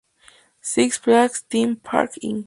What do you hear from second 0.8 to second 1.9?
Flags Theme